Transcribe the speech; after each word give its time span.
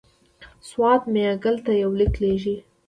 سوات 0.69 1.01
میاګل 1.13 1.55
ته 1.65 1.71
یو 1.81 1.91
لیک 1.99 2.13
لېږلی. 2.21 2.57